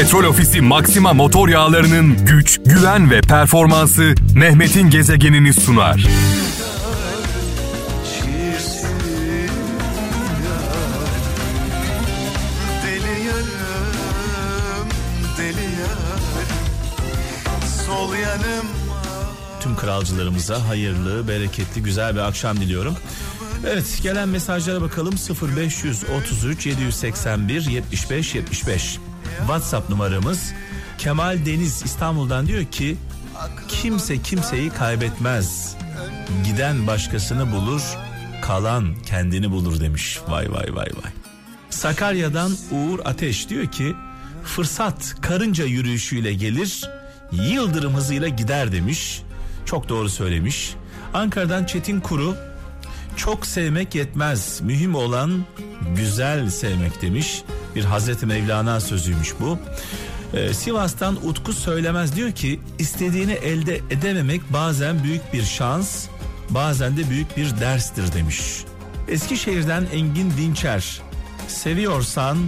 [0.00, 6.06] Petrol Ofisi Maxima motor yağlarının güç, güven ve performansı Mehmet'in gezegenini sunar.
[19.60, 22.96] Tüm kralcılarımıza hayırlı, bereketli, güzel bir akşam diliyorum.
[23.66, 25.14] Evet gelen mesajlara bakalım
[25.58, 28.98] 0533 781 75 75
[29.38, 30.52] WhatsApp numaramız
[30.98, 32.96] Kemal Deniz İstanbul'dan diyor ki
[33.68, 35.76] kimse kimseyi kaybetmez.
[36.44, 37.82] Giden başkasını bulur,
[38.42, 40.20] kalan kendini bulur demiş.
[40.28, 41.12] Vay vay vay vay.
[41.70, 43.94] Sakarya'dan Uğur Ateş diyor ki
[44.44, 46.90] fırsat karınca yürüyüşüyle gelir,
[47.32, 49.22] yıldırım hızıyla gider demiş.
[49.64, 50.74] Çok doğru söylemiş.
[51.14, 52.36] Ankara'dan Çetin Kuru
[53.16, 54.60] çok sevmek yetmez.
[54.60, 55.44] Mühim olan
[55.96, 57.42] güzel sevmek demiş.
[57.74, 59.58] Bir Hazreti Mevlana sözüymüş bu.
[60.34, 66.06] Ee, Sivas'tan Utku Söylemez diyor ki istediğini elde edememek bazen büyük bir şans,
[66.50, 68.64] bazen de büyük bir derstir demiş.
[69.08, 71.00] Eskişehir'den Engin Dinçer
[71.48, 72.38] seviyorsan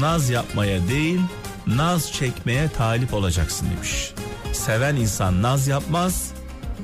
[0.00, 1.20] naz yapmaya değil
[1.66, 4.12] naz çekmeye talip olacaksın demiş.
[4.52, 6.32] Seven insan naz yapmaz,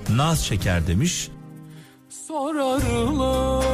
[0.09, 1.29] naz çeker demiş.
[2.29, 3.65] Sorarlar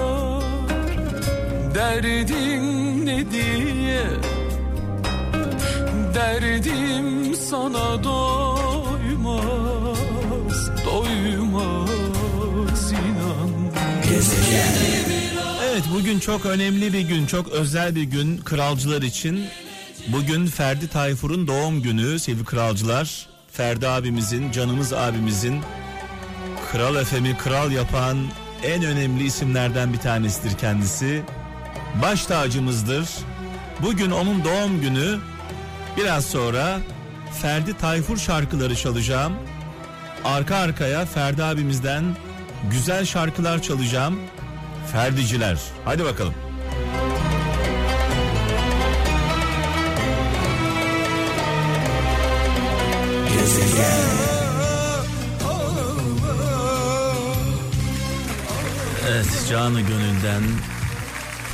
[1.75, 4.07] derdin ne diye
[6.15, 9.51] Derdim sana doymaz
[10.85, 11.91] Doymaz
[12.93, 13.51] inan
[15.71, 19.45] Evet bugün çok önemli bir gün, çok özel bir gün kralcılar için.
[20.09, 23.27] Bugün Ferdi Tayfur'un doğum günü sevgili kralcılar.
[23.53, 25.61] Ferdi abimizin, canımız abimizin
[26.73, 28.19] Kral Efem'i kral yapan
[28.63, 31.23] en önemli isimlerden bir tanesidir kendisi.
[31.95, 33.09] Baş tacımızdır.
[33.83, 35.19] Bugün onun doğum günü.
[35.97, 36.79] Biraz sonra
[37.43, 39.33] Ferdi Tayfur şarkıları çalacağım.
[40.25, 42.05] Arka arkaya Ferdi abimizden
[42.71, 44.19] güzel şarkılar çalacağım.
[44.93, 45.59] Ferdiciler.
[45.85, 46.35] Hadi bakalım.
[59.09, 60.43] Evet canı gönülden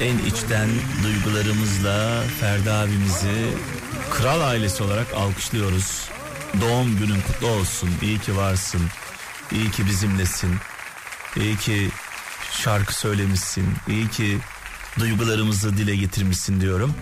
[0.01, 0.69] en içten
[1.03, 3.47] duygularımızla Ferdi abimizi
[4.11, 6.09] kral ailesi olarak alkışlıyoruz.
[6.61, 7.91] Doğum günün kutlu olsun.
[8.03, 8.83] İyi ki varsın.
[9.53, 10.51] İyi ki bizimlesin.
[11.37, 11.91] İyi ki
[12.53, 13.67] şarkı söylemişsin.
[13.89, 14.39] İyi ki
[14.99, 16.95] duygularımızı dile getirmişsin diyorum.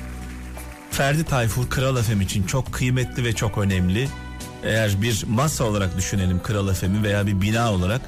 [0.91, 4.09] Ferdi Tayfur Kral FM için çok kıymetli ve çok önemli.
[4.63, 8.01] Eğer bir masa olarak düşünelim Kral FM'i veya bir bina olarak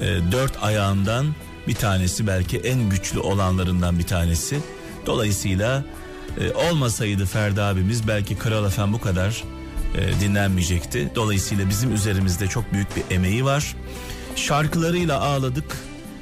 [0.00, 1.26] e, dört ayağından
[1.68, 4.60] bir tanesi belki en güçlü olanlarından bir tanesi.
[5.06, 5.84] Dolayısıyla
[6.40, 9.44] e, olmasaydı Ferdi abimiz belki Kral FM bu kadar
[9.94, 11.10] e, dinlenmeyecekti.
[11.14, 13.76] Dolayısıyla bizim üzerimizde çok büyük bir emeği var.
[14.36, 15.76] Şarkılarıyla ağladık,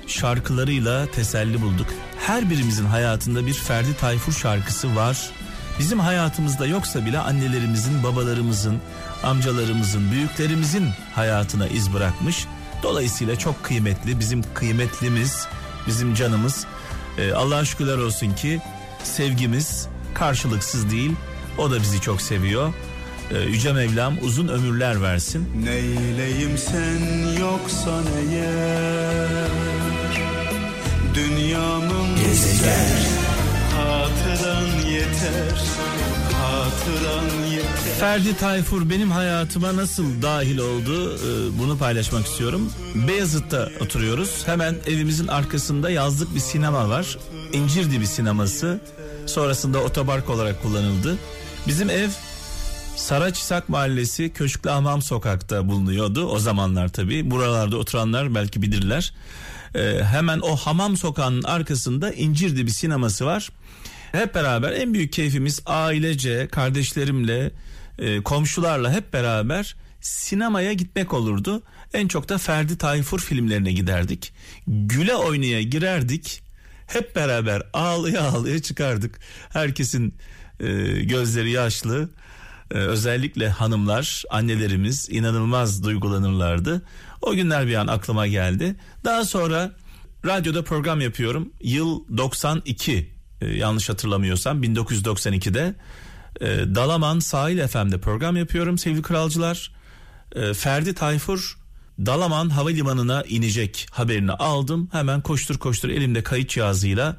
[0.07, 1.87] şarkılarıyla teselli bulduk.
[2.27, 5.31] Her birimizin hayatında bir Ferdi Tayfur şarkısı var.
[5.79, 8.79] Bizim hayatımızda yoksa bile annelerimizin, babalarımızın,
[9.23, 12.47] amcalarımızın, büyüklerimizin hayatına iz bırakmış.
[12.85, 15.47] Dolayısıyla çok kıymetli, bizim kıymetlimiz,
[15.87, 16.67] bizim canımız.
[17.19, 18.61] Ee, Allah'a şükürler olsun ki
[19.03, 21.13] sevgimiz karşılıksız değil.
[21.59, 22.75] O da bizi çok seviyor.
[23.31, 25.49] Ee, Yüce Mevlam uzun ömürler versin.
[25.65, 26.99] Neyleyim sen
[27.41, 29.49] yoksan eğer
[31.15, 32.99] Dünyamın Gezegen
[33.77, 35.61] Hatıran yeter
[38.01, 42.71] Ferdi Tayfur benim hayatıma nasıl dahil oldu Ee, bunu paylaşmak istiyorum.
[43.09, 44.43] Beyazıt'ta oturuyoruz.
[44.47, 47.19] Hemen evimizin arkasında yazlık bir sinema var.
[47.53, 48.81] İncirdibi sineması.
[49.27, 51.17] Sonrasında otopark olarak kullanıldı.
[51.67, 52.09] Bizim ev
[52.97, 56.27] Saraçisak Mahallesi Köşklü Hamam Sokak'ta bulunuyordu.
[56.27, 57.31] O zamanlar tabii.
[57.31, 59.13] Buralarda oturanlar belki bilirler.
[59.75, 63.51] Ee, hemen o hamam sokağının arkasında İncirdibi sineması var.
[64.15, 67.51] Hep beraber en büyük keyfimiz ailece, kardeşlerimle,
[67.99, 71.63] e, komşularla hep beraber sinemaya gitmek olurdu.
[71.95, 74.33] En çok da Ferdi Tayfur filmlerine giderdik.
[74.67, 76.43] Güle oynaya girerdik.
[76.87, 79.21] Hep beraber ağlaya ağlaya çıkardık.
[79.53, 80.15] Herkesin
[80.61, 80.67] e,
[81.03, 82.11] gözleri yaşlı.
[82.71, 86.83] E, özellikle hanımlar, annelerimiz inanılmaz duygulanırlardı.
[87.23, 88.77] O günler bir an aklıma geldi.
[89.05, 89.73] Daha sonra
[90.27, 91.53] radyoda program yapıyorum.
[91.63, 95.75] Yıl 92 e, yanlış hatırlamıyorsam 1992'de
[96.41, 99.71] e, Dalaman Sahil FM'de program yapıyorum sevgili kralcılar.
[100.35, 101.59] E, Ferdi Tayfur
[101.99, 104.89] Dalaman Havalimanı'na inecek haberini aldım.
[104.93, 107.17] Hemen koştur koştur elimde kayıt cihazıyla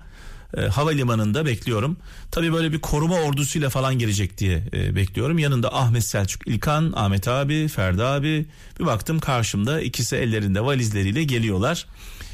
[0.57, 1.97] e, havalimanında bekliyorum.
[2.31, 5.39] Tabii böyle bir koruma ordusuyla falan gelecek diye e, bekliyorum.
[5.39, 8.45] Yanında Ahmet Selçuk İlkan, Ahmet abi, Ferdi abi.
[8.79, 11.85] Bir baktım karşımda ikisi ellerinde valizleriyle geliyorlar.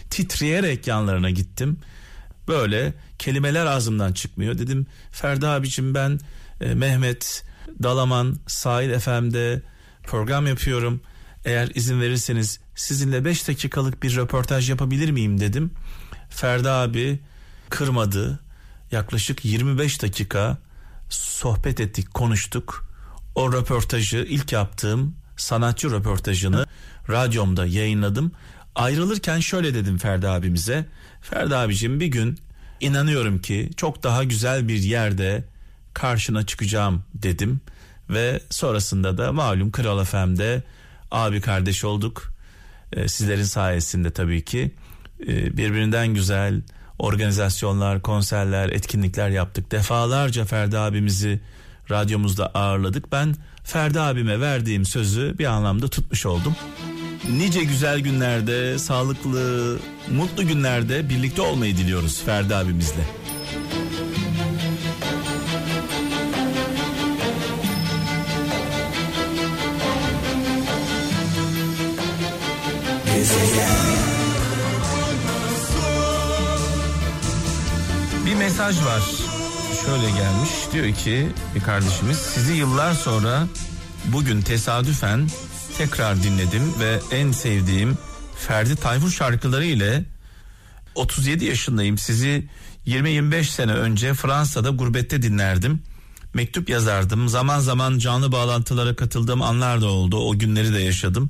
[0.09, 1.77] Titreyerek yanlarına gittim.
[2.51, 4.57] Böyle kelimeler ağzımdan çıkmıyor.
[4.57, 6.19] Dedim Ferdi abicim ben
[6.61, 7.43] e, Mehmet
[7.83, 9.61] Dalaman Sahil FM'de
[10.03, 11.01] program yapıyorum.
[11.45, 15.71] Eğer izin verirseniz sizinle 5 dakikalık bir röportaj yapabilir miyim dedim.
[16.29, 17.19] Ferdi abi
[17.69, 18.39] kırmadı.
[18.91, 20.57] Yaklaşık 25 dakika
[21.09, 22.87] sohbet ettik, konuştuk.
[23.35, 26.65] O röportajı ilk yaptığım sanatçı röportajını
[27.09, 28.31] radyomda yayınladım.
[28.75, 30.85] Ayrılırken şöyle dedim Ferdi abimize.
[31.21, 32.39] Ferdi abicim bir gün
[32.79, 35.43] inanıyorum ki çok daha güzel bir yerde
[35.93, 37.61] karşına çıkacağım dedim.
[38.09, 40.63] Ve sonrasında da malum Kral FM'de
[41.11, 42.33] abi kardeş olduk.
[42.93, 44.71] Ee, sizlerin sayesinde tabii ki
[45.27, 46.61] ee, birbirinden güzel
[46.99, 49.71] organizasyonlar, konserler, etkinlikler yaptık.
[49.71, 51.41] Defalarca Ferdi abimizi
[51.91, 53.11] radyomuzda ağırladık.
[53.11, 56.55] Ben Ferdi abime verdiğim sözü bir anlamda tutmuş oldum.
[57.29, 59.79] Nice güzel günlerde, sağlıklı,
[60.11, 63.03] mutlu günlerde birlikte olmayı diliyoruz Ferdi abimizle.
[78.25, 79.01] Bir mesaj var.
[79.85, 80.49] Şöyle gelmiş.
[80.73, 83.47] Diyor ki bir kardeşimiz sizi yıllar sonra
[84.05, 85.27] bugün tesadüfen
[85.77, 87.97] tekrar dinledim ve en sevdiğim
[88.35, 90.03] Ferdi Tayfur şarkıları ile
[90.95, 91.97] 37 yaşındayım.
[91.97, 92.47] Sizi
[92.87, 95.83] 20-25 sene önce Fransa'da gurbette dinlerdim.
[96.33, 97.29] Mektup yazardım.
[97.29, 100.17] Zaman zaman canlı bağlantılara katıldığım anlar da oldu.
[100.17, 101.29] O günleri de yaşadım.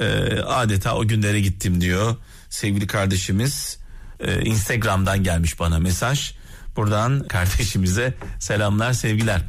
[0.00, 0.04] Ee,
[0.46, 2.16] adeta o günlere gittim diyor
[2.50, 3.78] sevgili kardeşimiz.
[4.20, 6.32] Ee, Instagram'dan gelmiş bana mesaj.
[6.76, 9.40] Buradan kardeşimize selamlar sevgiler.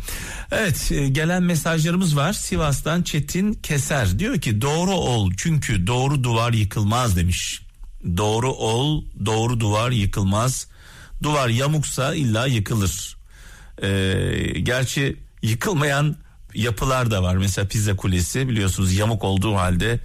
[0.52, 2.34] Evet e, gelen mesajlarımız var.
[2.34, 7.62] Sivas'tan Çetin Keser diyor ki doğru ol çünkü doğru duvar yıkılmaz demiş.
[8.18, 10.68] Doğru ol doğru duvar yıkılmaz.
[11.24, 13.18] Duvar yamuksa illa yıkılır.
[13.84, 16.16] Ee, gerçi yıkılmayan
[16.54, 17.36] yapılar da var.
[17.36, 20.00] Mesela Pizza Kulesi biliyorsunuz yamuk olduğu halde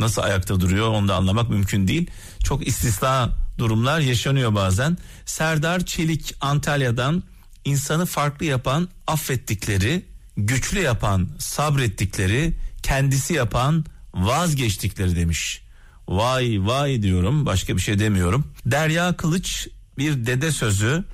[0.00, 2.10] nasıl ayakta duruyor onu da anlamak mümkün değil.
[2.44, 4.98] Çok istisna durumlar yaşanıyor bazen.
[5.26, 7.22] Serdar Çelik Antalya'dan
[7.64, 10.04] insanı farklı yapan affettikleri,
[10.36, 15.62] güçlü yapan sabrettikleri, kendisi yapan vazgeçtikleri demiş.
[16.08, 18.44] Vay vay diyorum başka bir şey demiyorum.
[18.66, 19.68] Derya Kılıç
[19.98, 21.04] bir dede sözü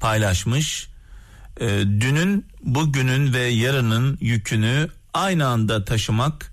[0.00, 0.88] paylaşmış.
[1.60, 1.66] Ee,
[2.00, 6.52] dünün, bugünün ve yarının yükünü aynı anda taşımak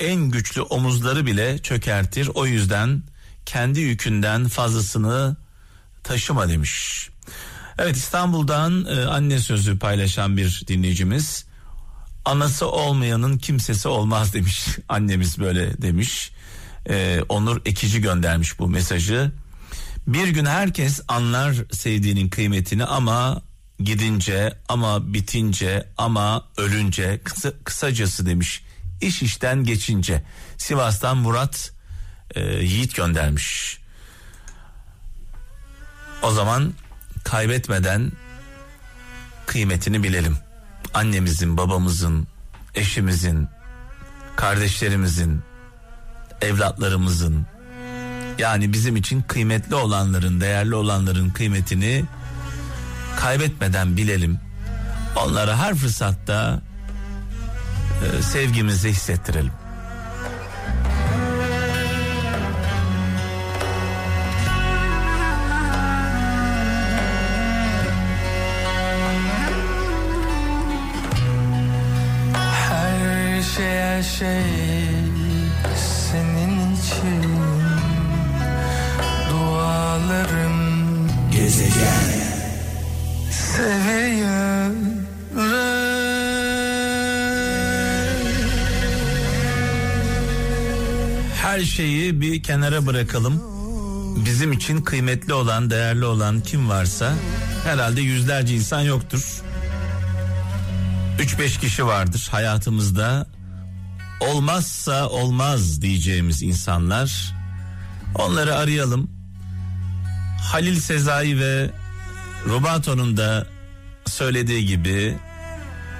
[0.00, 2.30] en güçlü omuzları bile çökertir.
[2.34, 3.02] O yüzden
[3.46, 5.36] kendi yükünden fazlasını
[6.04, 7.08] taşıma demiş.
[7.78, 11.44] Evet İstanbul'dan e, anne sözü paylaşan bir dinleyicimiz.
[12.24, 14.66] Anası olmayanın kimsesi olmaz demiş.
[14.88, 16.32] Annemiz böyle demiş.
[16.88, 19.32] E, Onur Ekici göndermiş bu mesajı.
[20.06, 23.42] Bir gün herkes anlar sevdiğinin kıymetini ama
[23.78, 28.62] gidince ama bitince ama ölünce kısa, kısacası demiş.
[29.00, 30.22] İş işten geçince
[30.58, 31.72] Sivas'tan Murat
[32.34, 33.78] e, Yiğit göndermiş.
[36.22, 36.74] O zaman
[37.24, 38.12] kaybetmeden
[39.46, 40.36] kıymetini bilelim.
[40.94, 42.26] Annemizin, babamızın,
[42.74, 43.48] eşimizin,
[44.36, 45.42] kardeşlerimizin,
[46.40, 47.46] evlatlarımızın
[48.38, 52.04] yani bizim için kıymetli olanların, değerli olanların kıymetini
[53.16, 54.40] kaybetmeden bilelim.
[55.16, 56.60] Onlara her fırsatta
[58.22, 59.52] sevgimizi hissettirelim.
[72.68, 74.42] Her şey her şey
[76.10, 77.30] senin için
[79.30, 80.80] Dualarım.
[81.32, 82.30] Gezegen
[91.60, 93.42] Her şeyi bir kenara bırakalım.
[94.24, 97.12] Bizim için kıymetli olan, değerli olan kim varsa
[97.64, 99.42] herhalde yüzlerce insan yoktur.
[101.18, 103.26] 3-5 kişi vardır hayatımızda.
[104.20, 107.34] Olmazsa olmaz diyeceğimiz insanlar.
[108.14, 109.10] Onları arayalım.
[110.52, 111.70] Halil Sezai ve
[112.48, 113.46] Rubato'nun da
[114.06, 115.16] söylediği gibi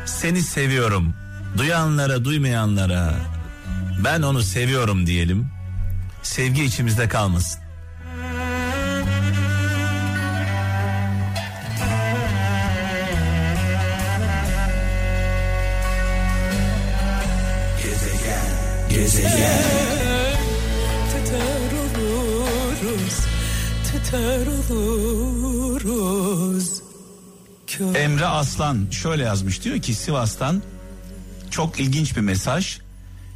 [0.06, 1.14] seni seviyorum.
[1.58, 3.39] Duyanlara, duymayanlara
[4.04, 5.48] ben onu seviyorum diyelim.
[6.22, 7.60] Sevgi içimizde kalmasın.
[27.94, 30.62] Emre Aslan şöyle yazmış diyor ki Sivas'tan
[31.50, 32.78] çok ilginç bir mesaj.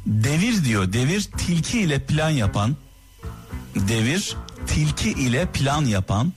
[0.05, 2.75] Devir diyor devir tilki ile plan yapan
[3.75, 4.35] devir
[4.67, 6.33] tilki ile plan yapan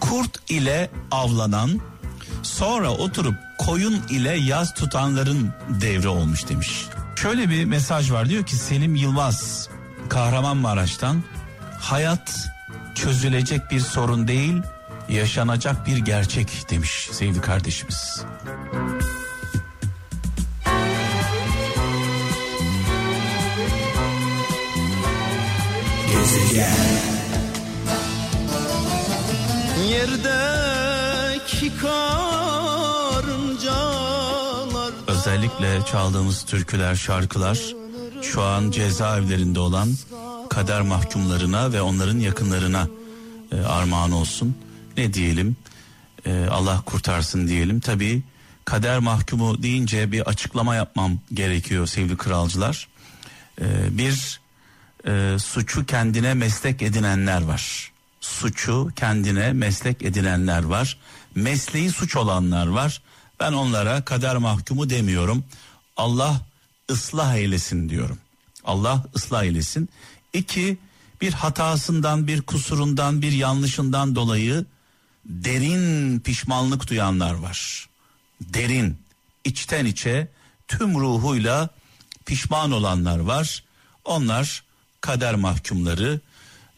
[0.00, 1.80] kurt ile avlanan
[2.42, 6.86] sonra oturup koyun ile yaz tutanların devri olmuş demiş.
[7.16, 9.68] Şöyle bir mesaj var diyor ki Selim Yılmaz
[10.08, 11.22] Kahramanmaraş'tan
[11.80, 12.50] hayat
[12.94, 14.54] çözülecek bir sorun değil
[15.08, 18.24] yaşanacak bir gerçek demiş sevgili kardeşimiz.
[26.30, 26.76] Gezegen
[29.88, 32.52] Yerdeki karıncalar
[35.06, 37.58] Özellikle çaldığımız türküler, şarkılar
[38.22, 39.88] şu an cezaevlerinde olan
[40.50, 42.88] kader mahkumlarına ve onların yakınlarına
[43.52, 44.56] e, armağan olsun.
[44.96, 45.56] Ne diyelim?
[46.26, 47.80] E, Allah kurtarsın diyelim.
[47.80, 48.22] Tabii
[48.64, 52.88] kader mahkumu deyince bir açıklama yapmam gerekiyor sevgili kralcılar.
[53.60, 54.40] E, bir
[55.06, 57.92] e, suçu kendine meslek edinenler var.
[58.20, 60.98] Suçu kendine meslek edinenler var.
[61.34, 63.02] Mesleği suç olanlar var.
[63.40, 65.44] Ben onlara kader mahkumu demiyorum.
[65.96, 66.40] Allah
[66.90, 68.18] ıslah eylesin diyorum.
[68.64, 69.88] Allah ıslah eylesin.
[70.32, 70.78] İki,
[71.20, 74.64] bir hatasından, bir kusurundan, bir yanlışından dolayı
[75.26, 77.88] derin pişmanlık duyanlar var.
[78.40, 78.98] Derin,
[79.44, 80.28] içten içe
[80.68, 81.68] tüm ruhuyla
[82.26, 83.64] pişman olanlar var.
[84.04, 84.64] Onlar
[85.00, 86.20] kader mahkumları.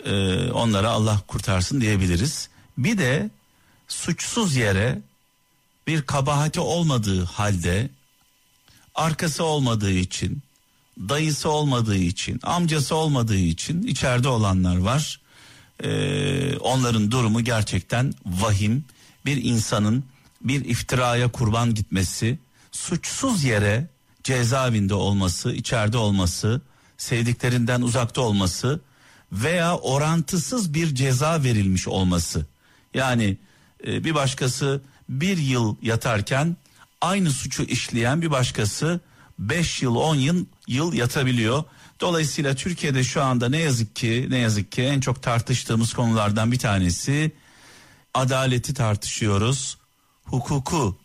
[0.05, 2.49] Ee, onlara Allah kurtarsın diyebiliriz.
[2.79, 3.31] Bir de
[3.89, 4.99] suçsuz yere
[5.87, 7.91] bir kabahati olmadığı halde
[8.95, 10.43] arkası olmadığı için
[10.99, 15.21] dayısı olmadığı için amcası olmadığı için içeride olanlar var.
[15.85, 18.85] Ee, onların durumu gerçekten vahim.
[19.27, 20.05] Bir insanın
[20.41, 22.39] bir iftiraya kurban gitmesi,
[22.73, 23.87] suçsuz yere
[24.25, 26.61] cezaevinde olması, içeride olması,
[27.03, 28.81] sevdiklerinden uzakta olması
[29.33, 32.47] veya orantısız bir ceza verilmiş olması.
[32.95, 33.37] Yani
[33.87, 36.57] e, bir başkası bir yıl yatarken
[37.01, 39.01] aynı suçu işleyen bir başkası
[39.39, 41.65] 5 yıl 10 yıl, yıl yatabiliyor.
[42.01, 46.59] Dolayısıyla Türkiye'de şu anda ne yazık ki ne yazık ki en çok tartıştığımız konulardan bir
[46.59, 47.33] tanesi
[48.15, 49.79] adaleti tartışıyoruz,
[50.25, 50.99] hukuku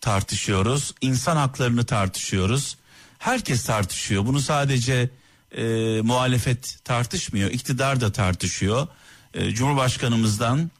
[0.00, 2.76] tartışıyoruz, insan haklarını tartışıyoruz.
[3.18, 4.26] Herkes tartışıyor.
[4.26, 5.10] Bunu sadece
[5.56, 8.88] e, muhalefet tartışmıyor, iktidar da tartışıyor.
[9.34, 10.70] E, Cumhurbaşkanımızdan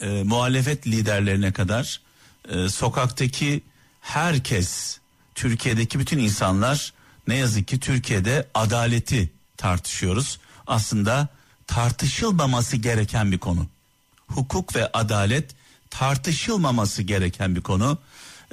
[0.00, 2.00] e, muhalefet liderlerine kadar
[2.48, 3.62] e, sokaktaki
[4.00, 4.98] herkes,
[5.34, 6.92] Türkiye'deki bütün insanlar
[7.28, 10.38] ne yazık ki Türkiye'de adaleti tartışıyoruz.
[10.66, 11.28] Aslında
[11.66, 13.66] tartışılmaması gereken bir konu.
[14.26, 15.50] Hukuk ve adalet
[15.90, 17.98] tartışılmaması gereken bir konu.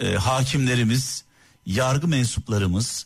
[0.01, 1.23] E, hakimlerimiz,
[1.65, 3.05] yargı mensuplarımız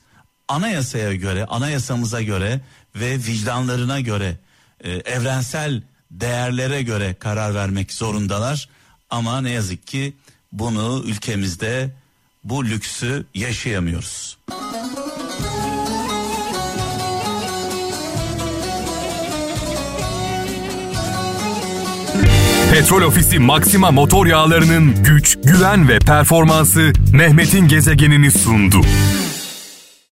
[0.54, 2.62] anayasaya göre, anayasamıza göre
[2.96, 4.38] ve vicdanlarına göre,
[4.84, 5.82] e, evrensel
[6.12, 8.70] değerlere göre karar vermek zorundalar.
[9.10, 10.14] Ama ne yazık ki
[10.52, 11.90] bunu ülkemizde
[12.44, 14.38] bu lüksü yaşayamıyoruz.
[22.74, 28.82] Petrol Ofisi Maxima motor yağlarının güç, güven ve performansı Mehmet'in gezegenini sundu.